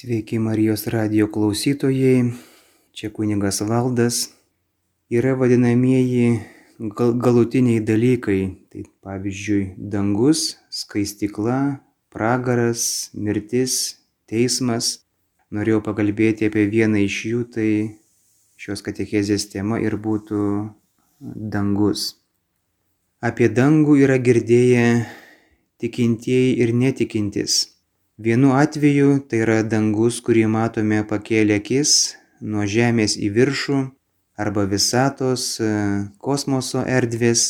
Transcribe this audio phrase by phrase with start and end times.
[0.00, 2.32] Sveiki Marijos radio klausytojai,
[2.96, 4.30] čia kunigas Valdas.
[5.12, 6.38] Yra vadinamieji
[6.96, 8.38] gal galutiniai dalykai,
[8.72, 13.74] tai pavyzdžiui dangus, skaistikla, pragaras, mirtis,
[14.24, 15.02] teismas.
[15.52, 17.68] Norėjau pakalbėti apie vieną iš jų, tai
[18.56, 20.46] šios katechezės tema ir būtų
[21.20, 22.14] dangus.
[23.20, 25.04] Apie dangų yra girdėję
[25.76, 27.60] tikintieji ir netikintis.
[28.20, 31.92] Vienu atveju tai yra dangus, kurį matome pakėlę akis
[32.44, 33.76] nuo Žemės į viršų
[34.44, 35.68] arba visatos, e,
[36.20, 37.44] kosmoso erdvės.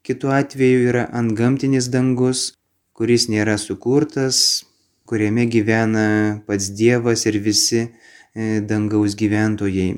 [0.00, 2.54] Kitu atveju yra antgamtinis dangus,
[2.96, 4.64] kuris nėra sukurtas,
[5.04, 6.06] kuriame gyvena
[6.48, 9.90] pats Dievas ir visi e, dangaus gyventojai.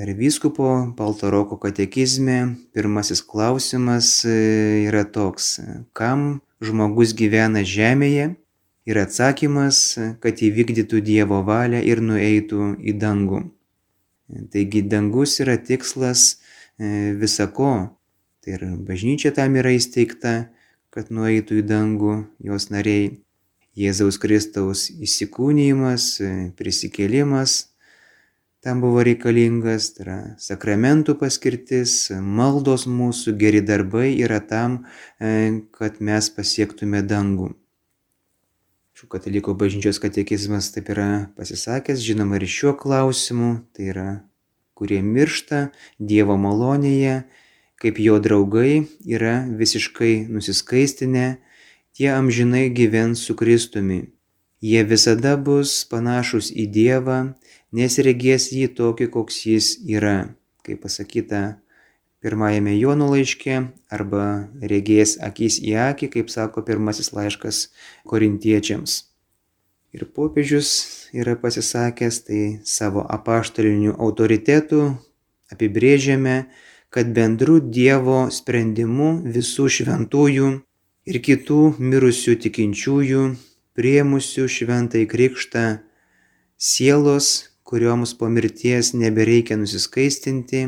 [0.00, 2.38] Dar vyskupo Paltaroko katekizme
[2.72, 4.40] pirmasis klausimas e,
[4.88, 5.58] yra toks,
[5.92, 8.32] kam žmogus gyvena Žemėje
[8.86, 9.80] ir atsakymas,
[10.22, 13.42] kad įvykdytų Dievo valią ir nueitų į dangų.
[14.52, 16.26] Taigi dangus yra tikslas
[16.78, 17.74] e, visako.
[18.42, 20.48] Tai ir bažnyčia tam yra įsteigta,
[20.94, 22.16] kad nueitų į dangų
[22.50, 23.16] jos nariai.
[23.76, 27.66] Jėzaus Kristaus įsikūnymas, e, prisikėlimas
[28.66, 34.80] tam buvo reikalingas, tai yra sakramentų paskirtis, maldos mūsų, geri darbai yra tam,
[35.20, 37.52] e, kad mes pasiektume dangų.
[38.96, 44.04] Šių katalikų bažnyčios katekizmas taip yra pasisakęs, žinoma ir šiuo klausimu, tai yra,
[44.72, 45.58] kurie miršta
[46.00, 47.18] Dievo malonėje,
[47.76, 51.26] kaip jo draugai yra visiškai nusiskaistinę,
[51.92, 54.00] tie amžinai gyvens su Kristumi.
[54.64, 57.18] Jie visada bus panašus į Dievą,
[57.76, 60.32] nes regės jį tokį, koks jis yra,
[60.64, 61.44] kaip pasakyta
[62.26, 63.60] pirmajame Jono laiške
[63.94, 64.24] arba
[64.58, 67.68] regės akis į akį, kaip sako pirmasis laiškas
[68.10, 69.04] korintiečiams.
[69.94, 70.70] Ir popiežius
[71.14, 74.96] yra pasisakęs, tai savo apaštaliniu autoritetu
[75.54, 76.48] apibrėžiame,
[76.90, 80.48] kad bendru Dievo sprendimu visų šventųjų
[81.06, 83.22] ir kitų mirusių tikinčiųjų,
[83.78, 85.64] priemusių šventai krikštą,
[86.58, 87.30] sielos,
[87.62, 90.66] kurioms po mirties nebereikia nusiskaistinti,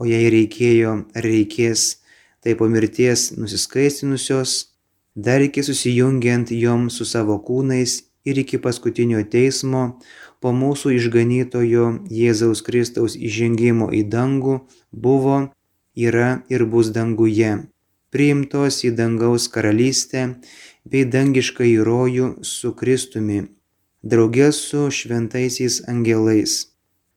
[0.00, 2.00] o jei reikėjo ar reikės,
[2.40, 4.72] tai po mirties nusiskaistinusios,
[5.14, 10.00] dar iki susijungiant joms su savo kūnais ir iki paskutinio teismo,
[10.40, 14.56] po mūsų išganytojo Jėzaus Kristaus įžengimo į dangų
[14.90, 15.50] buvo,
[15.92, 17.52] yra ir bus danguje,
[18.08, 20.26] priimtos į dangaus karalystę
[20.88, 23.44] bei dangišką įrojų su Kristumi,
[24.00, 26.69] draugės su šventaisiais angelais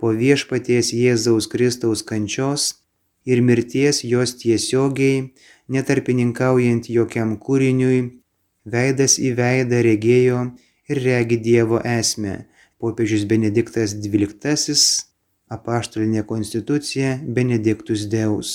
[0.04, 2.64] po viešpaties Jėzaus Kristaus kančios
[3.24, 5.30] ir mirties jos tiesiogiai,
[5.72, 8.02] netarpininkaujant jokiam kūriniui,
[8.68, 10.42] veidas į veidą regėjo
[10.92, 12.36] ir regi Dievo esmę.
[12.84, 14.76] Popiežius Benediktas XII,
[15.48, 18.54] apaštalinė konstitucija Benediktus Deus.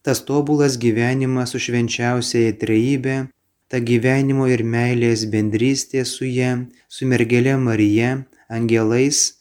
[0.00, 3.26] Tas tobulas gyvenimas su švenčiausiaja trejybė,
[3.68, 9.36] ta gyvenimo ir meilės bendrystė su ją, su mergelė Marija, angelais,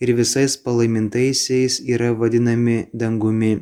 [0.00, 3.54] ir visais palaimintaisiais yra vadinami dangumi.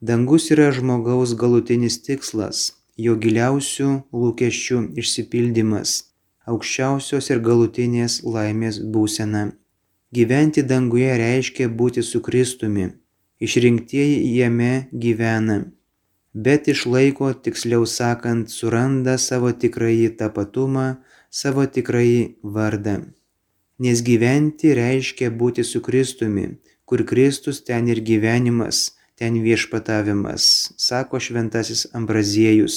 [0.00, 5.94] Dangus yra žmogaus galutinis tikslas, jo giliausių lūkesčių išsipildymas,
[6.50, 9.44] aukščiausios ir galutinės laimės būsena.
[10.14, 12.90] Gyventi danguje reiškia būti su Kristumi,
[13.40, 15.56] išrinktieji jame gyvena,
[16.34, 20.86] bet išlaiko, tiksliau sakant, suranda savo tikrąjį tapatumą,
[21.30, 22.98] savo tikrąjį vardą.
[23.78, 26.44] Nes gyventi reiškia būti su Kristumi,
[26.86, 32.76] kur Kristus ten ir gyvenimas, ten viešpatavimas, sako šventasis Ambraziejus.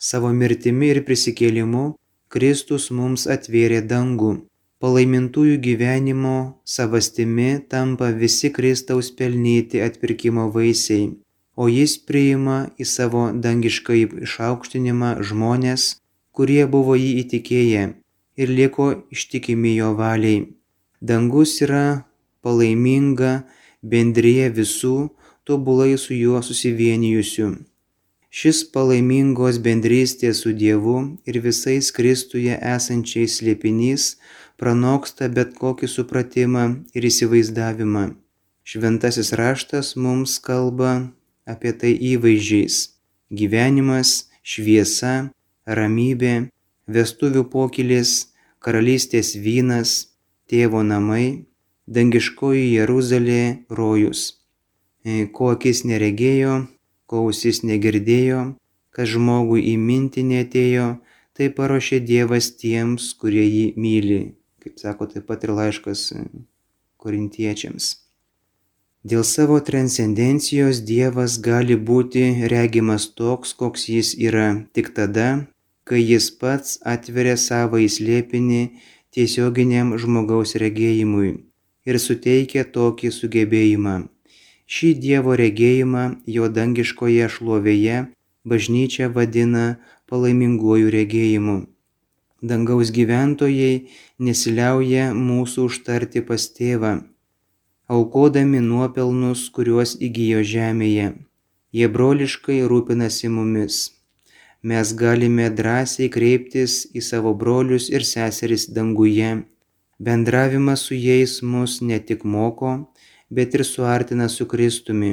[0.00, 1.84] Savo mirtimi ir prisikėlimu
[2.32, 4.32] Kristus mums atvėrė dangų.
[4.80, 11.10] Palaimintųjų gyvenimo savastimi tampa visi Kristaus pelnyti atpirkimo vaisiai,
[11.56, 15.86] o jis priima į savo dangišką išaukštinimą žmonės,
[16.32, 17.84] kurie buvo jį įtikėję
[18.36, 20.46] ir liko ištikimi jo valiai.
[21.00, 22.04] Dangus yra
[22.44, 23.44] palaiminga
[23.82, 24.96] bendrėje visų
[25.44, 27.48] tobulai su juo susivienijusių.
[28.34, 30.96] Šis palaimingos bendrystės su Dievu
[31.30, 34.06] ir visais Kristuje esančiais slėpinys
[34.58, 36.64] pranoksta bet kokį supratimą
[36.98, 38.08] ir įsivaizdavimą.
[38.64, 41.12] Šventasis raštas mums kalba
[41.46, 42.76] apie tai įvaizdžiais-
[43.38, 45.30] gyvenimas, šviesa,
[45.66, 46.48] ramybė,
[46.86, 48.34] vestuvių pokylis,
[48.64, 50.14] karalystės vynas,
[50.50, 51.46] tėvo namai,
[51.86, 54.40] dangiškoji Jeruzalė, rojus.
[55.04, 56.64] E, ko akis neregėjo,
[57.06, 58.54] ko ausis negirdėjo,
[58.94, 60.88] kas žmogui į mintį netėjo,
[61.34, 64.22] tai paruošė Dievas tiems, kurie jį myli,
[64.62, 66.06] kaip sako taip pat ir laiškas
[67.02, 67.90] korintiečiams.
[69.04, 75.44] Dėl savo transcendencijos Dievas gali būti regimas toks, koks jis yra tik tada,
[75.88, 78.62] kai jis pats atveria savo įslėpinį
[79.14, 81.30] tiesioginiam žmogaus regėjimui
[81.88, 83.96] ir suteikia tokį sugebėjimą.
[84.74, 86.04] Šį Dievo regėjimą
[86.36, 87.98] jo dangiškoje šlovėje
[88.48, 89.64] bažnyčia vadina
[90.08, 91.56] palaiminguoju regėjimu.
[92.44, 93.88] Dangaus gyventojai
[94.20, 96.92] nesiliauja mūsų užtarti pas tėvą,
[97.88, 101.06] aukodami nuopelnus, kuriuos įgyjo žemėje.
[101.74, 103.93] Jie broliškai rūpinasi mumis.
[104.64, 109.42] Mes galime drąsiai kreiptis į savo brolius ir seseris danguje.
[110.00, 112.70] Bendravimas su jais mus ne tik moko,
[113.28, 115.12] bet ir suartina su Kristumi.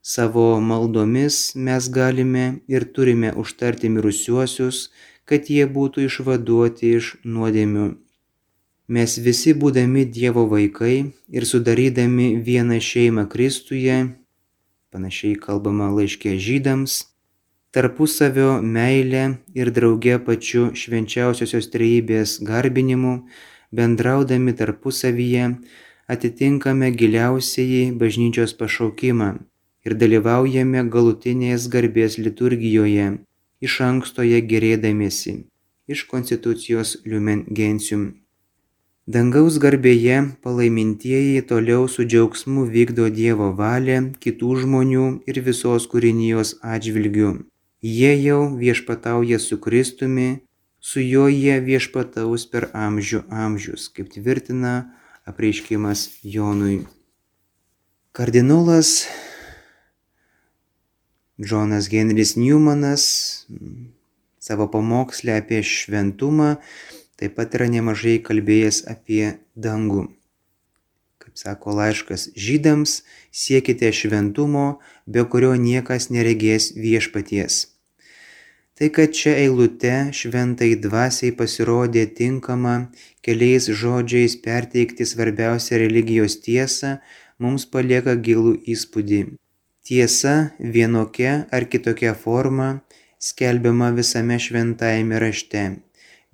[0.00, 4.88] Savo maldomis mes galime ir turime užtarti mirusiuosius,
[5.28, 7.86] kad jie būtų išvaduoti iš nuodėmių.
[8.88, 10.96] Mes visi būdami Dievo vaikai
[11.28, 14.02] ir sudarydami vieną šeimą Kristuje,
[14.88, 17.11] panašiai kalbama laiškė žydams,
[17.72, 19.22] tarpusavio meilę
[19.54, 23.12] ir drauge pačiu švenčiausiosios trejybės garbinimu,
[23.72, 25.46] bendraudami tarpusavyje,
[26.12, 29.28] atitinkame giliausiai bažnyčios pašaukimą
[29.88, 33.06] ir dalyvaujame galutinės garbės liturgijoje,
[33.64, 35.38] iš ankstoje gerėdamėsi,
[35.88, 38.10] iš konstitucijos Lumen Gentium.
[39.14, 47.32] Dangaus garbėje palaimintieji toliau su džiaugsmu vykdo Dievo valią kitų žmonių ir visos kūrinijos atžvilgių.
[47.82, 50.46] Jie jau viešpatauja su Kristumi,
[50.78, 54.92] su juo jie viešpataus per amžių amžius, kaip tvirtina
[55.26, 56.84] apreiškimas Jonui.
[58.14, 59.08] Kardinolas
[61.42, 63.04] Džonas Henris Newmanas
[64.38, 66.56] savo pamokslę apie šventumą
[67.18, 70.06] taip pat yra nemažai kalbėjęs apie dangų.
[71.18, 73.00] Kaip sako laiškas žydams,
[73.34, 77.71] siekite šventumo, be kurio niekas neregės viešpaties.
[78.82, 82.72] Tai, kad čia eilute šventai dvasiai pasirodė tinkama
[83.22, 86.96] keliais žodžiais perteikti svarbiausią religijos tiesą,
[87.38, 89.20] mums palieka gilų įspūdį.
[89.86, 90.32] Tiesa
[90.76, 92.66] vienokia ar kitokia forma
[93.28, 95.62] skelbiama visame šventajame rašte,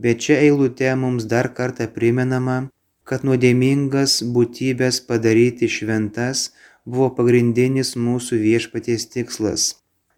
[0.01, 2.57] bet čia eilute mums dar kartą primenama,
[3.05, 6.47] kad nuodėmingas būtybės padaryti šventas
[6.89, 9.69] buvo pagrindinis mūsų viešpaties tikslas,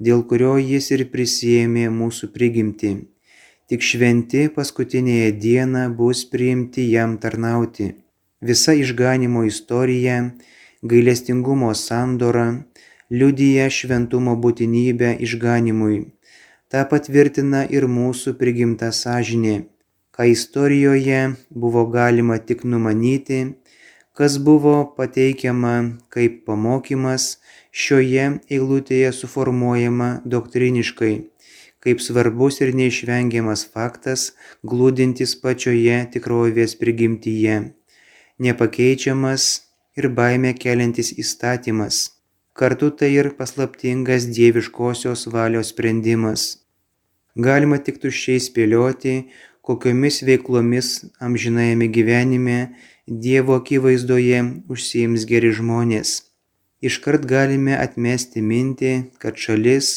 [0.06, 2.93] dėl kurio jis ir prisėmė mūsų prigimti.
[3.70, 7.93] Tik šventi paskutinėje dieną bus priimti jam tarnauti.
[8.41, 10.17] Visa išganimo istorija,
[10.93, 12.47] gailestingumo sandora,
[13.12, 16.00] liudyja šventumo būtinybę išganimui.
[16.70, 19.56] Ta patvirtina ir mūsų prigimta sąžinė,
[20.14, 23.41] ką istorijoje buvo galima tik numanyti,
[24.20, 25.72] kas buvo pateikiama
[26.12, 27.38] kaip pamokymas,
[27.72, 31.14] šioje eilutėje suformuojama doktriniškai,
[31.81, 34.26] kaip svarbus ir neišvengiamas faktas,
[34.61, 37.58] glūdintis pačioje tikrovės prigimtyje,
[38.44, 39.50] nepakeičiamas
[39.96, 42.05] ir baimę keliantis įstatymas
[42.61, 46.43] kartu tai ir paslaptingas dieviškosios valios sprendimas.
[47.46, 49.14] Galima tik tuščiai spėlioti,
[49.64, 50.90] kokiomis veiklomis
[51.25, 52.58] amžinajame gyvenime
[53.10, 54.40] Dievo akivaizdoje
[54.70, 56.10] užsiims geri žmonės.
[56.79, 59.88] Iškart galime atmesti mintį, kad šalis,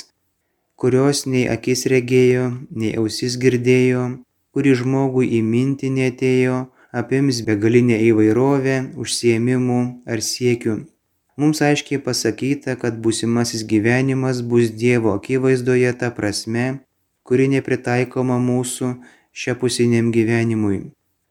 [0.81, 4.07] kurios nei akis regėjo, nei ausis girdėjo,
[4.49, 6.55] kuri žmogui į mintį netėjo,
[7.01, 9.77] apims begalinę įvairovę užsiemimų
[10.09, 10.75] ar siekių.
[11.37, 16.65] Mums aiškiai pasakyta, kad būsimasis gyvenimas bus Dievo akivaizdoje ta prasme,
[17.21, 18.95] kuri nepritaikoma mūsų
[19.45, 20.81] šiapusiniam gyvenimui.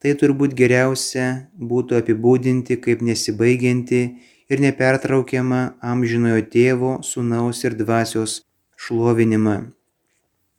[0.03, 1.27] Tai turbūt geriausia
[1.73, 4.03] būtų apibūdinti kaip nesibaigianti
[4.51, 8.41] ir nepertraukiama amžinojo tėvo, sunaus ir dvasios
[8.75, 9.57] šlovinimą.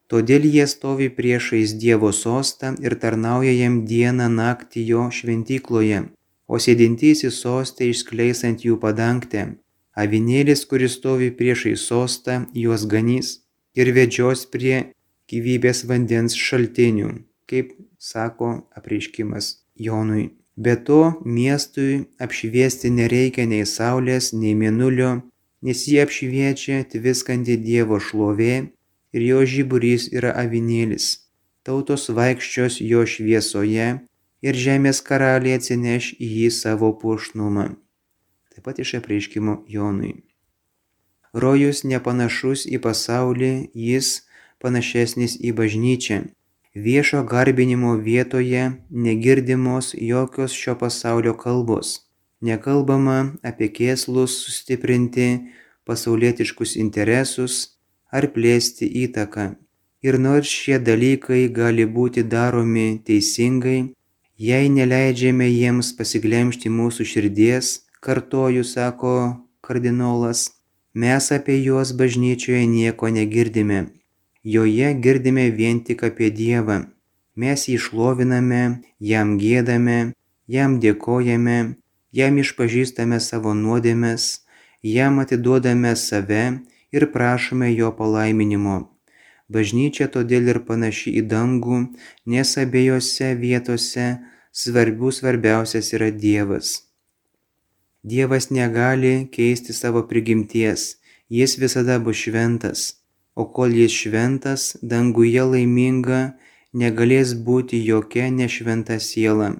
[0.07, 6.03] Todėl jie stovi priešais Dievo sostą ir tarnauja jam dieną naktį jo šventykloje
[6.47, 9.45] o sėdintysis sostė išskleis ant jų padangtę.
[10.03, 13.39] Avinėlis, kuris stovi priešai sostą, juos ganys
[13.77, 14.93] ir vedžios prie
[15.29, 17.09] gyvybės vandens šaltinių,
[17.49, 17.73] kaip
[18.03, 19.45] sako apreiškimas
[19.75, 20.25] Jonui.
[20.55, 21.93] Be to, miestui
[22.25, 25.11] apšviesti nereikia nei saulės, nei mėnulio,
[25.65, 28.55] nes jie apšviečia tviskanti Dievo šlovė
[29.15, 31.07] ir jo žiburys yra avinėlis.
[31.63, 33.87] Tautos vaikščios jo šviesoje
[34.43, 37.65] ir žemės karaliai atsineš į jį savo puošnumą.
[38.51, 40.13] Taip pat iš apreiškimo Jonui.
[41.33, 44.27] Rojus nepanašus į pasaulį, jis
[44.61, 46.19] panašesnis į bažnyčią.
[46.75, 52.09] Viešo garbinimo vietoje negirdimos jokios šio pasaulio kalbos.
[52.41, 55.27] Nekalbama apie kėslus sustiprinti
[55.85, 57.77] pasaulietiškus interesus
[58.09, 59.47] ar plėsti įtaką.
[60.01, 63.93] Ir nors šie dalykai gali būti daromi teisingai,
[64.49, 69.17] jei neleidžiame jiems pasiglemšti mūsų širdies, kartoju, sako
[69.61, 70.49] kardinolas,
[70.93, 73.85] mes apie juos bažnyčioje nieko negirdime.
[74.43, 76.75] Joje girdime vien tik apie Dievą.
[77.39, 78.63] Mes jį šloviname,
[78.99, 80.13] jam gėdame,
[80.51, 81.59] jam dėkojame,
[82.11, 84.43] jam išpažįstame savo nuodėmes,
[84.83, 86.43] jam atiduodame save
[86.91, 88.77] ir prašome jo palaiminimo.
[89.47, 91.79] Bažnyčia todėl ir panaši į dangų,
[92.27, 94.07] nes abiejose vietose
[94.51, 96.81] svarbių svarbiausias yra Dievas.
[98.03, 100.97] Dievas negali keisti savo prigimties,
[101.31, 103.02] jis visada bus šventas,
[103.35, 106.21] o kol jis šventas, danguje laiminga
[106.73, 109.53] negalės būti jokia nešventa siela.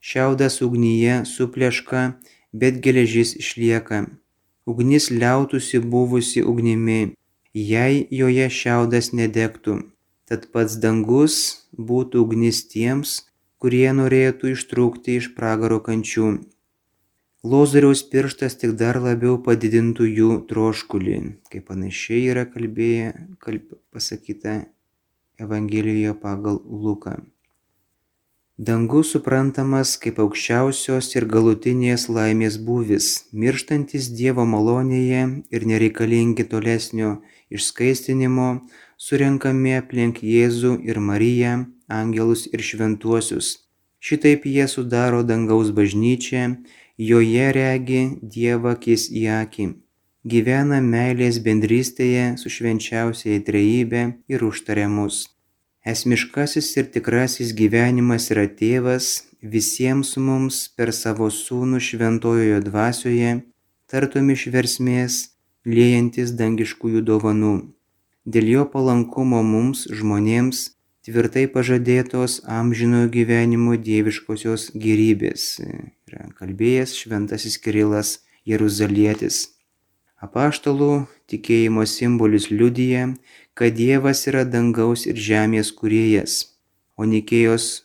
[0.00, 2.02] Šiaudas ugnyje supleška,
[2.52, 4.04] bet geležis išlieka.
[4.66, 7.14] Ugnis liautųsi buvusi ugnimi,
[7.54, 9.80] jei joje šiaudas nedegtų.
[10.28, 11.36] Tad pats dangus
[11.76, 13.22] būtų ugnis tiems,
[13.60, 16.38] kurie norėtų ištrūkti iš pragaro kančių.
[17.44, 21.16] Lozoriaus pirštas tik dar labiau padidintų jų troškulį,
[21.52, 23.10] kaip panašiai yra kalbėję,
[23.44, 24.54] kalb, pasakyta
[25.36, 27.18] Evangelijoje pagal Luką.
[28.56, 33.08] Dangus suprantamas kaip aukščiausios ir galutinės laimės būvis,
[33.42, 37.10] mirštantis Dievo malonėje ir nereikalingi tolesnio
[37.52, 38.48] išskaistinimo,
[38.96, 41.52] surenkami aplink Jėzų ir Mariją,
[41.92, 43.52] angelus ir šventuosius.
[44.04, 46.46] Šitaip jie sudaro dangaus bažnyčią,
[46.98, 49.66] joje regi Dievą akis į akį,
[50.24, 55.24] gyvena meilės bendrystėje su švenčiausiai trejybė ir užtariamus.
[55.84, 63.32] Esmiškasis ir tikrasis gyvenimas yra tėvas visiems mums per savo sūnų šventojoje dvasioje,
[63.90, 65.18] tartum iš versmės,
[65.66, 67.56] liejantis dangiškųjų dovanų.
[68.24, 70.70] Dėl jo palankumo mums žmonėms
[71.04, 75.60] tvirtai pažadėtos amžinojo gyvenimo dieviškosios gerybės.
[76.08, 78.18] Yra kalbėjęs šventasis Kirilas
[78.48, 79.50] Jeruzalietis.
[80.24, 83.10] Apaštalų tikėjimo simbolis liudyja,
[83.52, 86.56] kad Dievas yra dangaus ir žemės kuriejas,
[86.96, 87.84] o Nikėjos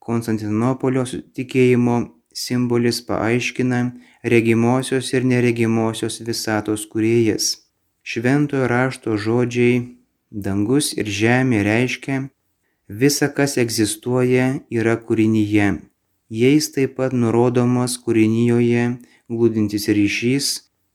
[0.00, 1.02] Konstantinopolio
[1.36, 1.96] tikėjimo
[2.34, 3.80] simbolis paaiškina
[4.22, 7.56] regimosios ir neregimosios visatos kuriejas.
[8.02, 9.82] Šventojo rašto žodžiai
[10.30, 12.28] dangus ir žemė reiškia,
[12.90, 15.68] visa, kas egzistuoja, yra kūrinyje.
[16.30, 18.84] Jais taip pat nurodomas kūrinyjoje
[19.30, 20.48] glūdintis ryšys,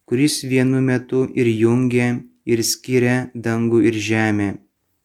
[0.08, 4.50] kuris vienu metu ir jungia ir skiria dangų ir žemę.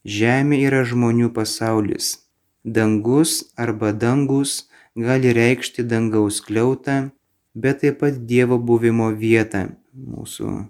[0.05, 2.19] Žemė yra žmonių pasaulis.
[2.65, 4.67] Dangus arba dangus
[4.97, 7.11] gali reikšti dangaus kliautą,
[7.55, 9.71] bet taip pat Dievo buvimo vietą.
[9.95, 10.67] Mūsų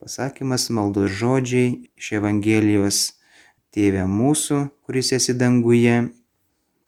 [0.00, 3.19] pasakymas maldos žodžiai iš Evangelijos
[3.70, 6.08] Tėve mūsų, kuris esi danguje,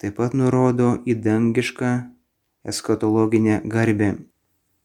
[0.03, 1.91] taip pat nurodo į dangišką
[2.67, 4.09] eskatologinę garbę.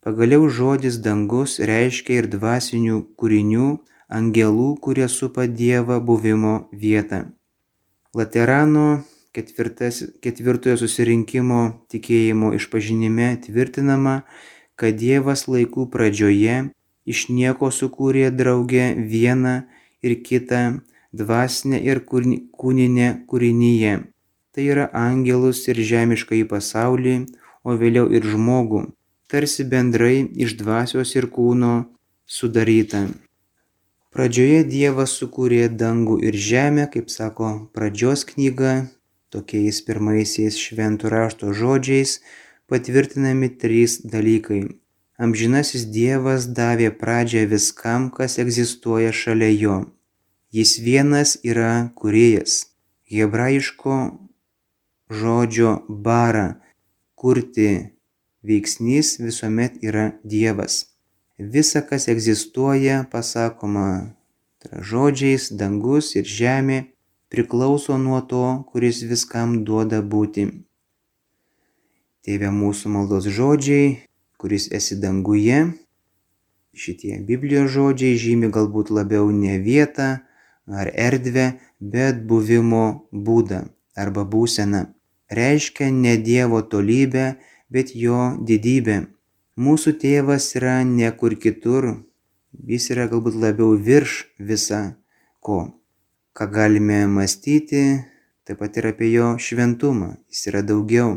[0.07, 3.67] Pagaliau žodis dangus reiškia ir dvasinių kūrinių
[4.15, 7.25] angelų, kurie supa Dievą buvimo vietą.
[8.15, 9.03] Laterano
[9.35, 14.21] ketvirtas, ketvirtojo susirinkimo tikėjimo išpažinime tvirtinama,
[14.79, 16.61] kad Dievas laikų pradžioje
[17.11, 19.57] iš nieko sukūrė draugę vieną
[20.07, 20.63] ir kitą
[21.13, 23.95] dvasinę ir kūninę kūrinyje.
[24.53, 27.15] Tai yra angelus ir žemišką į pasaulį,
[27.65, 28.85] o vėliau ir žmogų,
[29.31, 31.73] tarsi bendrai iš dvasios ir kūno
[32.27, 33.07] sudaryta.
[34.15, 38.89] Pradžioje Dievas sukūrė dangų ir žemę, kaip sako pradžios knyga,
[39.29, 42.19] tokiais pirmaisiais šventų rašto žodžiais
[42.69, 44.65] patvirtinami trys dalykai.
[45.19, 49.79] Amžinasis Dievas davė pradžią viskam, kas egzistuoja šalia jo.
[50.51, 52.67] Jis vienas yra kuriejas.
[53.11, 53.97] Hebrajiško
[55.11, 56.61] žodžio bara
[57.15, 57.93] kurti
[58.43, 60.87] veiksnys visuomet yra Dievas.
[61.39, 64.15] Visa, kas egzistuoja, pasakoma
[64.73, 66.79] žodžiais, dangus ir žemė,
[67.29, 70.47] priklauso nuo to, kuris viskam duoda būti.
[72.25, 74.01] Tėve mūsų maldos žodžiai,
[74.41, 75.61] kuris esi danguje,
[76.73, 80.09] šitie Biblijos žodžiai žymi galbūt labiau ne vietą
[80.71, 83.65] ar erdvę, bet buvimo būdą
[83.97, 84.89] arba būseną.
[85.29, 87.37] Reiškia ne Dievo tolybę,
[87.69, 89.03] bet jo didybę
[89.59, 91.87] Mūsų tėvas yra ne kur kitur,
[92.71, 94.79] jis yra galbūt labiau virš visa
[95.43, 95.57] ko.
[96.31, 97.81] Ką galime mąstyti,
[98.47, 100.13] taip pat ir apie jo šventumą.
[100.31, 101.17] Jis yra daugiau.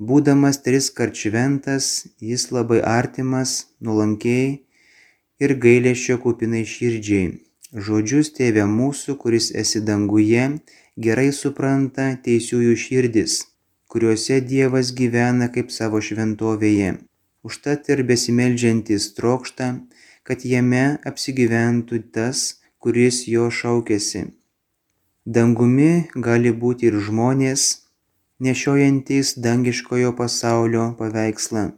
[0.00, 4.64] Būdamas tris kart šventas, jis labai artimas, nuolankiai
[5.44, 7.45] ir gailėšio kupinai širdžiai.
[7.76, 10.44] Žodžius tėvė mūsų, kuris esi danguje,
[10.96, 13.34] gerai supranta teisiųjų širdis,
[13.92, 16.94] kuriuose Dievas gyvena kaip savo šventovėje.
[17.44, 19.68] Užtat ir besimeldžiantis trokšta,
[20.24, 24.24] kad jame apsigyventų tas, kuris jo šaukėsi.
[25.28, 27.68] Dangumi gali būti ir žmonės,
[28.40, 31.68] nešiojantis dangiškojo pasaulio paveikslą,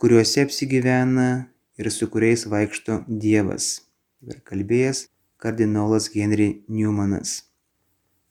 [0.00, 1.30] kuriuose apsigyvena
[1.76, 3.82] ir su kuriais vaikšto Dievas.
[4.22, 5.11] Ir kalbėjęs
[5.42, 7.42] kardinolas Henry Newmanas.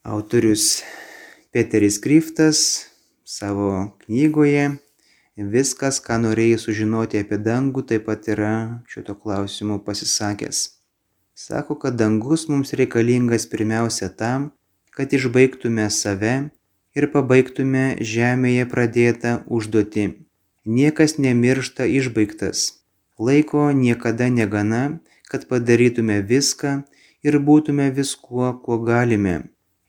[0.02, 0.82] Autorius
[1.52, 2.86] Peteris Kriftas
[3.24, 4.70] savo knygoje
[5.36, 8.54] viskas, ką norėjai sužinoti apie dangų, taip pat yra
[8.88, 10.62] šito klausimu pasisakęs.
[11.36, 14.52] Sako, kad dangus mums reikalingas pirmiausia tam,
[14.96, 16.34] kad išbaigtume save
[16.96, 20.06] ir pabaigtume žemėje pradėtą užduotį.
[20.64, 22.80] Niekas nemiršta išbaigtas.
[23.20, 26.82] Laiko niekada negana, kad padarytume viską
[27.22, 29.36] ir būtume viskuo, kuo galime.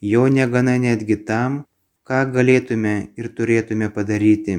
[0.01, 1.63] Jo negana netgi tam,
[2.07, 4.57] ką galėtume ir turėtume padaryti.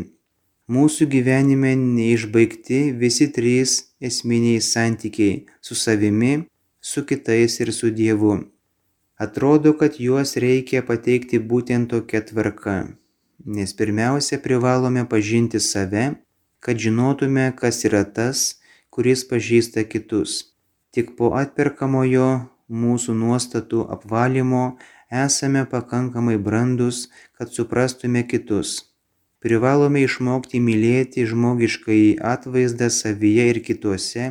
[0.75, 6.47] Mūsų gyvenime neišbaigti visi trys esminiai santykiai su savimi,
[6.81, 8.39] su kitais ir su Dievu.
[9.21, 12.79] Atrodo, kad juos reikia pateikti būtent tokia tvarka,
[13.45, 16.07] nes pirmiausia privalome pažinti save,
[16.65, 18.57] kad žinotume, kas yra tas,
[18.89, 20.57] kuris pažįsta kitus.
[20.97, 24.65] Tik po atperkamojo mūsų nuostatų apvalymo
[25.25, 28.81] esame pakankamai brandus, kad suprastume kitus
[29.45, 34.29] privalome išmokti mylėti žmogiškąjį atvaizdą savyje ir kituose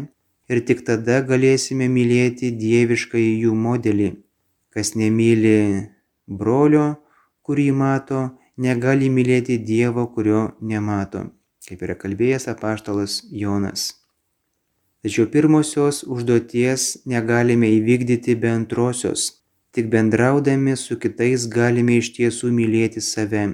[0.49, 4.09] ir tik tada galėsime mylėti dieviškąjį jų modelį.
[4.73, 5.57] Kas nemyli
[6.25, 6.87] brolio,
[7.45, 8.23] kurį mato,
[8.57, 11.27] negali mylėti Dievo, kurio nemato,
[11.67, 13.91] kaip yra kalbėjęs apaštalas Jonas.
[15.03, 19.43] Tačiau pirmosios užduoties negalime įvykdyti be antrosios.
[19.75, 23.45] Tik bendraudami su kitais galime iš tiesų mylėti save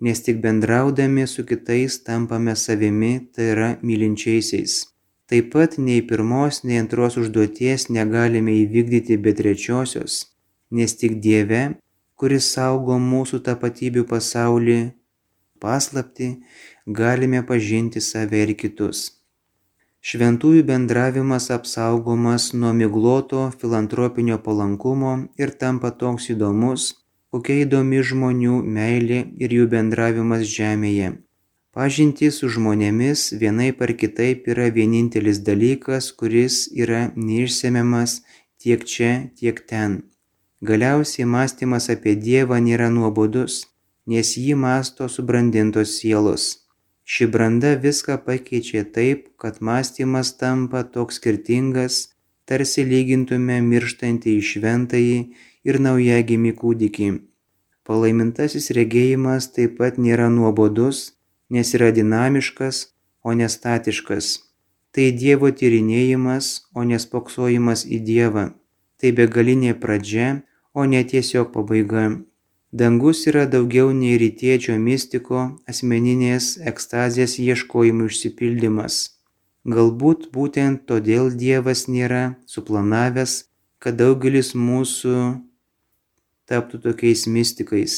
[0.00, 4.72] nes tik bendraudami su kitais tampame savimi, tai yra mylinčiaisiais.
[5.28, 10.14] Taip pat nei pirmos, nei antros užduoties negalime įvykdyti be trečiosios,
[10.72, 11.62] nes tik Dieve,
[12.18, 14.80] kuris saugo mūsų tapatybių pasaulį,
[15.62, 16.32] paslapti,
[16.86, 19.19] galime pažinti save ir kitus.
[20.00, 26.86] Šventųjų bendravimas apsaugomas nuo migloto filantropinio palankumo ir tampa toks įdomus,
[27.28, 31.10] kokia įdomi žmonių meilė ir jų bendravimas žemėje.
[31.76, 38.22] Pažintys su žmonėmis vienaip ar kitaip yra vienintelis dalykas, kuris yra neišsemiamas
[38.58, 40.00] tiek čia, tiek ten.
[40.64, 43.66] Galiausiai mąstymas apie Dievą nėra nuobodus,
[44.08, 46.59] nes jį masto subrandintos sielos.
[47.10, 51.94] Ši branda viską pakeičia taip, kad mąstymas tampa toks skirtingas,
[52.46, 55.16] tarsi lygintume mirštantį į šventąjį
[55.66, 57.08] ir naujagimį kūdikį.
[57.90, 61.02] Palaimintasis regėjimas taip pat nėra nuobodus,
[61.50, 62.84] nes yra dinamiškas,
[63.26, 64.30] o nestatiškas.
[64.94, 68.50] Tai Dievo tyrinėjimas, o nespoksojimas į Dievą.
[69.02, 70.28] Tai begalinė pradžia,
[70.78, 72.06] o ne tiesiog pabaiga.
[72.72, 78.98] Dangus yra daugiau nei rytiečio mistiko asmeninės ekstazės ieškojimų išsipildymas.
[79.66, 83.50] Galbūt būtent todėl Dievas nėra suplanavęs,
[83.82, 85.16] kad daugelis mūsų
[86.46, 87.96] taptų tokiais mystikais.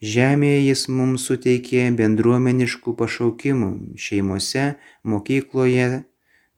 [0.00, 4.64] Žemėje jis mums suteikė bendruomeniškų pašaukimų šeimose,
[5.04, 6.04] mokykloje,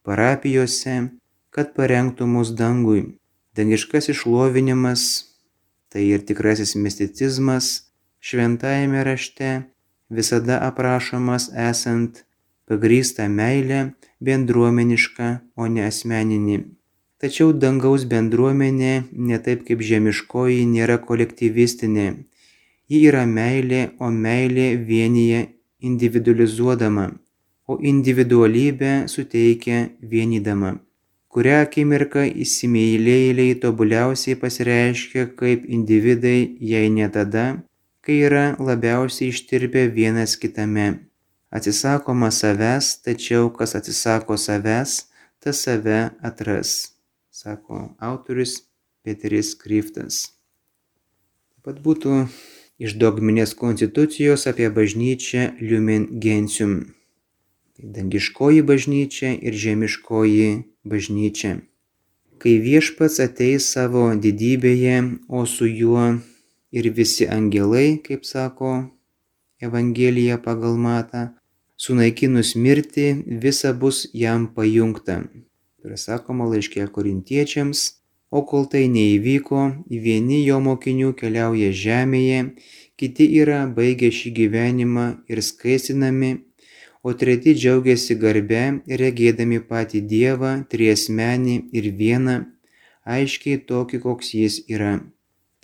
[0.07, 0.97] parapijose,
[1.51, 3.19] kad parengtų mus dangui.
[3.59, 5.28] Dangiškas išlovinimas,
[5.93, 9.51] tai ir tikrasis misticizmas, šventajame rašte
[10.11, 12.25] visada aprašomas esant
[12.69, 13.81] pagrįstą meilę
[14.25, 16.59] bendruomenišką, o ne asmeninį.
[17.19, 18.93] Tačiau dangaus bendruomenė,
[19.29, 22.09] ne taip kaip žemiškoji, nėra kolektyvistinė.
[22.89, 25.41] Ji yra meilė, o meilė vienyje
[25.91, 27.09] individualizuodama,
[27.67, 30.77] o individualybę suteikia vienydama.
[31.39, 37.45] Kurią akimirką įsimylėjėliai tobuliausiai pasireiškia kaip individai, jei ne tada,
[38.03, 40.87] kai yra labiausiai ištirpę vienas kitame.
[41.55, 44.97] Atsisakoma savęs, tačiau kas atsisako savęs,
[45.39, 46.73] tas save atras
[47.31, 48.57] sako autorius
[49.07, 50.17] Peteris Kryftas.
[51.55, 52.17] Taip pat būtų
[52.83, 56.75] iš dogminės konstitucijos apie bažnyčią Lumen Gentium.
[57.79, 60.51] Tai dangiškoji bažnyčia ir žemiškoji
[60.91, 61.59] bažnyčia.
[62.39, 64.99] Kai viešpats ateis savo didybėje,
[65.29, 66.05] o su juo
[66.71, 68.73] ir visi angelai, kaip sako
[69.61, 71.23] Evangelija pagal Matą,
[71.75, 73.07] sunaikinus mirtį,
[73.43, 75.23] visa bus jam pajungta.
[75.85, 77.83] Ir sakoma laiškė korintiečiams,
[78.31, 79.63] o kol tai neįvyko,
[80.07, 82.41] vieni jo mokinių keliauja žemėje,
[82.99, 86.33] kiti yra baigę šį gyvenimą ir skaisinami,
[87.03, 88.63] o treti džiaugiasi garbe,
[89.03, 92.37] regėdami patį Dievą, triesmenį ir vieną,
[93.17, 94.95] aiškiai tokį, koks jis yra.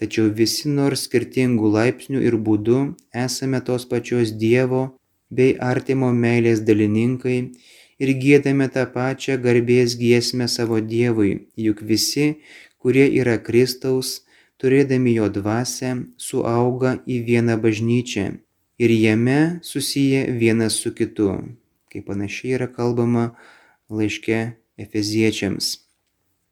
[0.01, 2.81] Tačiau visi nors skirtingų laipsnių ir būdų
[3.25, 4.83] esame tos pačios Dievo
[5.31, 7.39] bei artimo meilės dalininkai
[8.03, 12.27] ir gėdame tą pačią garbės giesmę savo Dievui, juk visi,
[12.79, 14.23] kurie yra Kristaus,
[14.59, 18.44] turėdami jo dvasę, suauga į vieną bažnyčią
[18.79, 21.31] ir jame susiję vienas su kitu,
[21.91, 23.25] kaip panašiai yra kalbama
[23.91, 24.41] laiške
[24.79, 25.85] Efeziečiams.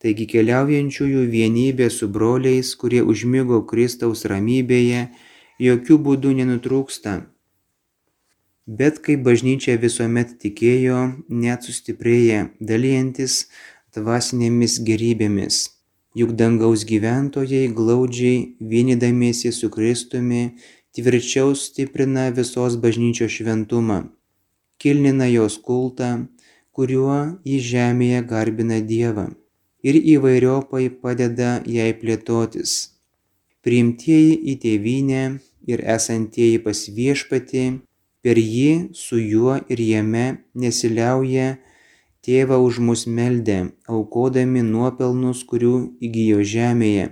[0.02, 5.08] Taigi keliaujančiųjų vienybė su broliais, kurie užmygo Kristaus ramybėje,
[5.62, 7.12] jokių būdų nenutrūksta.
[8.66, 13.46] Bet kaip bažnyčia visuomet tikėjo, net sustiprėja, dalyjantis
[13.94, 15.62] dvasinėmis gerybėmis.
[16.18, 20.42] Juk dangaus gyventojai glaudžiai vienydamiesi su Kristumi
[20.96, 24.00] tvirčiau stiprina visos bažnyčios šventumą,
[24.78, 26.10] kilnina jos kultą,
[26.72, 29.30] kuriuo į žemėje garbina Dievą
[29.82, 32.74] ir įvairiopai padeda jai plėtotis.
[33.62, 35.22] Priimtieji į tėvynę
[35.70, 37.64] ir esantieji pas viešpatį,
[38.22, 41.56] per jį su juo ir jame nesiliauja
[42.22, 43.58] tėvą už mus meldę,
[43.90, 45.74] aukodami nuopelnus, kurių
[46.06, 47.08] įgyjo žemėje,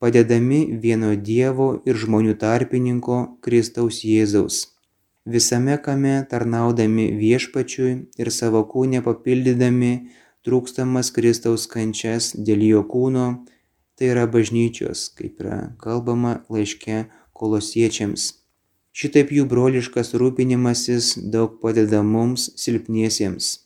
[0.00, 4.64] padedami vieno Dievo ir žmonių tarpininko Kristaus Jėzaus.
[5.28, 9.92] Visame kame tarnaudami viešpačiui ir savo kūnę papildydami
[10.48, 13.26] trūkstamas Kristaus kančias dėl jo kūno,
[14.00, 17.04] tai yra bažnyčios, kaip yra kalbama laiške
[17.36, 18.30] kolosiečiams.
[18.96, 23.58] Šitaip jų broliškas rūpinimasis daug padeda mums silpniesiems.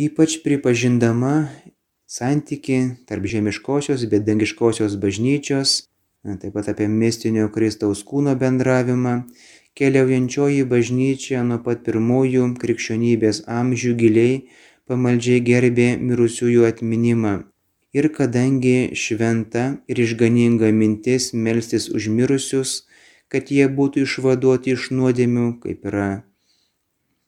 [0.00, 1.48] Ypač pripažindama
[2.10, 5.70] santyki tarp žemiškosios bei dangiškosios bažnyčios,
[6.40, 9.12] taip pat apie mistinio Kristaus kūno bendravimą,
[9.78, 14.34] keliaujančioji bažnyčia nuo pat pirmųjų krikščionybės amžių giliai
[14.90, 17.36] pamaldžiai gerbė mirusiųjų atminimą.
[17.94, 22.76] Ir kadangi šventa ir išganinga mintis melstis už mirusius,
[23.30, 26.10] kad jie būtų išvaduoti iš nuodėmių, kaip yra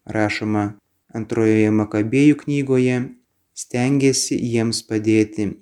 [0.07, 0.73] rašoma
[1.15, 3.03] antrojoje Makabėjų knygoje,
[3.63, 5.53] stengiasi jiems padėti.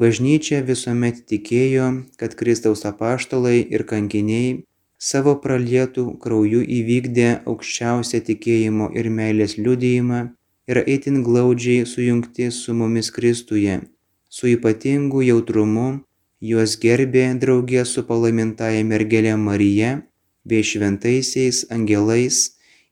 [0.00, 1.86] Bažnyčia visuomet tikėjo,
[2.20, 4.50] kad Kristaus apaštalai ir kankiniai
[4.98, 10.20] savo pralietų krauju įvykdė aukščiausią tikėjimo ir meilės liudijimą
[10.68, 13.80] yra itin glaudžiai sujungti su mumis Kristuje.
[14.28, 15.88] Su ypatingu jautrumu
[16.50, 19.94] juos gerbė draugė su palaimintąja mergelė Marija
[20.44, 22.44] bei šventaisiais angelais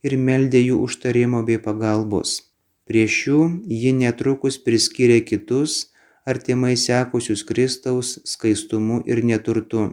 [0.07, 2.46] ir meldė jų užtarimo bei pagalbos.
[2.87, 3.41] Prieš jų
[3.83, 5.91] ji netrukus priskyrė kitus,
[6.27, 9.87] artimai sekusius Kristaus skaistumu ir neturtu.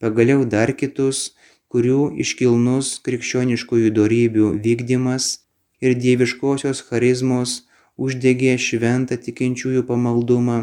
[0.00, 1.30] Pagaliau dar kitus,
[1.72, 5.26] kurių iškilnus krikščioniškųjų darybių vykdymas
[5.84, 7.56] ir dieviškosios charizmos
[8.00, 10.58] uždegė šventą tikinčiųjų pamaldumą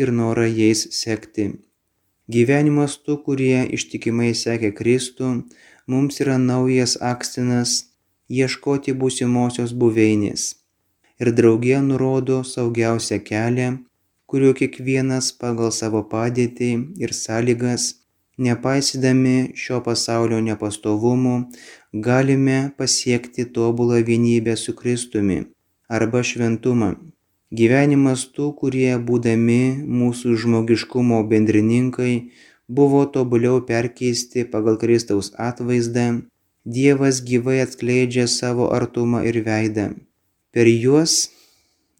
[0.00, 1.48] ir norą jais sekti.
[2.30, 5.32] Gyvenimas tų, kurie ištikimai sekė Kristų,
[5.86, 7.74] mums yra naujas akstinas
[8.26, 10.65] ieškoti būsimosios buveinės.
[11.22, 13.68] Ir draugė nurodo saugiausią kelią,
[14.28, 16.70] kuriuo kiekvienas pagal savo padėtį
[17.04, 17.86] ir sąlygas
[18.46, 21.36] nepaisydami šio pasaulio nepastovumų,
[22.06, 25.38] galime pasiekti tobulą vienybę su Kristumi
[25.88, 26.90] arba šventumą.
[27.58, 29.60] Gyvenimas tų, kurie būdami
[30.00, 32.14] mūsų žmogiškumo bendrininkai,
[32.68, 36.08] buvo tobuliau perkeisti pagal Kristaus atvaizdą,
[36.66, 39.84] Dievas gyvai atskleidžia savo artumą ir veidą.
[40.56, 41.18] Per juos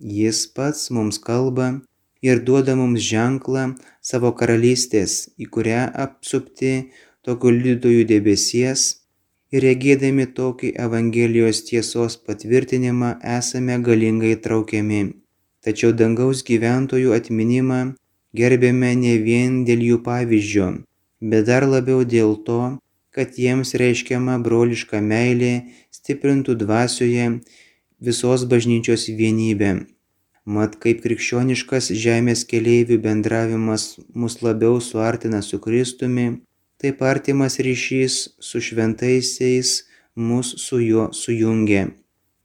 [0.01, 1.67] Jis pats mums kalba
[2.29, 3.65] ir duoda mums ženklą
[4.05, 6.73] savo karalystės, į kurią apsupti
[7.25, 8.83] tokio liudytojų debesies
[9.53, 15.03] ir regėdami tokį Evangelijos tiesos patvirtinimą esame galingai traukiami.
[15.65, 17.81] Tačiau dangaus gyventojų atminimą
[18.37, 20.71] gerbėme ne vien dėl jų pavyzdžio,
[21.21, 22.63] bet dar labiau dėl to,
[23.17, 25.55] kad jiems reiškiama broliška meilė
[25.89, 27.31] stiprintų dvasioje
[28.01, 29.87] visos bažnyčios vienybę.
[30.47, 36.27] Mat kaip krikščioniškas žemės keleivių bendravimas mus labiau suartina su Kristumi,
[36.79, 39.73] taip artimas ryšys su šventaisiais
[40.15, 41.89] mus su juo sujungia.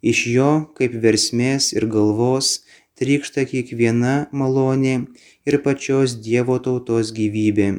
[0.02, 2.64] Iš jo, kaip versmės ir galvos,
[2.98, 4.96] trykšta kiekviena malonė
[5.46, 7.70] ir pačios Dievo tautos gyvybė.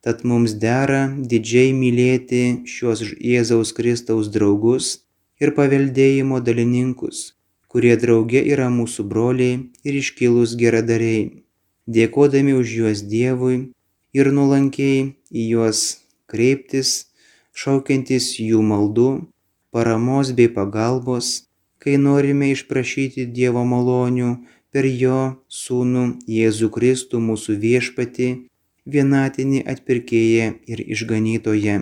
[0.00, 4.96] Tad mums dera didžiai mylėti šios Jėzaus Kristaus draugus
[5.40, 7.34] ir paveldėjimo dalininkus,
[7.70, 11.42] kurie drauge yra mūsų broliai ir iškilus geradariai,
[11.86, 13.58] dėkodami už juos Dievui
[14.16, 15.82] ir nuolankiai į juos
[16.30, 17.10] kreiptis,
[17.56, 19.10] šaukiantis jų maldų,
[19.74, 21.46] paramos bei pagalbos,
[21.80, 24.32] kai norime išprašyti Dievo malonių
[24.70, 25.20] per jo
[25.60, 28.28] Sūnų Jėzų Kristų mūsų viešpati,
[28.90, 31.78] vienatinį atpirkėją ir išganytoją.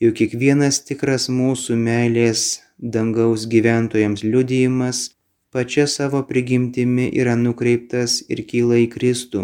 [0.00, 5.10] Juk kiekvienas tikras mūsų meilės dangaus gyventojams liudijimas
[5.52, 9.42] pačia savo prigimtimi yra nukreiptas ir kyla į Kristų,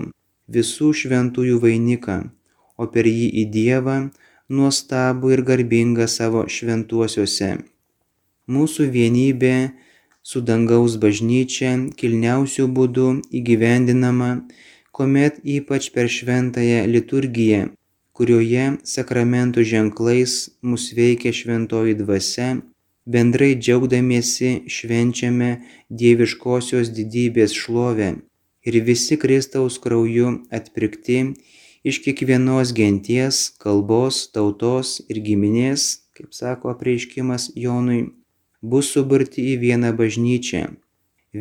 [0.48, 2.16] visų šventųjų vainiką,
[2.80, 3.96] o per jį į Dievą
[4.48, 7.50] nuostabų ir garbingą savo šventuosiuose.
[8.48, 9.56] Mūsų vienybė
[10.22, 13.08] su dangaus bažnyčia kilniausių būdų
[13.40, 14.30] įgyvendinama,
[14.96, 17.68] kuomet ypač per šventąją liturgiją,
[18.16, 22.48] kurioje sakramentų ženklais mus veikia šventoji dvasia,
[23.06, 25.50] bendrai džiaugdamiesi švenčiame
[25.90, 28.10] dieviškosios didybės šlovę
[28.66, 31.20] ir visi Kristaus krauju atpirkti
[31.86, 35.84] iš kiekvienos genties, kalbos, tautos ir giminės,
[36.18, 38.00] kaip sako apreiškimas Jonui,
[38.62, 40.64] bus suburti į vieną bažnyčią.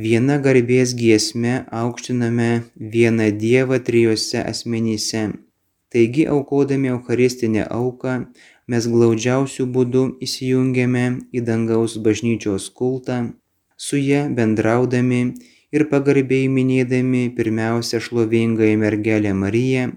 [0.06, 2.50] Viena garbės giesme aukštiname
[2.94, 5.24] vieną Dievą trijose asmenyse.
[5.90, 8.16] Taigi, aukodami Eucharistinę auką,
[8.72, 13.20] mes glaudžiausių būdų įsijungiame į dangaus bažnyčios kultą,
[13.78, 15.22] su ją bendraudami
[15.76, 19.92] ir pagarbiai minėdami pirmiausia šlovingąją mergelę Mariją,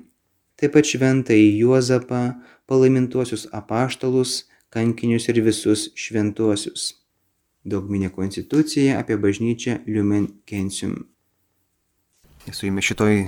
[0.59, 2.23] taip pat šventąjį Juozapą,
[2.69, 6.93] palaimintuosius apaštalus, kankinius ir visus šventuosius.
[7.69, 11.07] Dogminė konstitucija apie bažnyčią Liumen Kensium.
[12.53, 13.27] Su jumis šitoj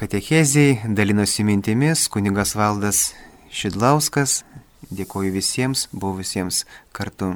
[0.00, 3.10] katechezijai dalinosi mintimis kunigas Valdas
[3.52, 4.42] Šidlauskas.
[4.90, 7.34] Dėkoju visiems buvusiems kartu.